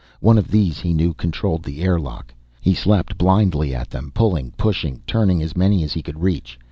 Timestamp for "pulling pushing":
4.15-5.03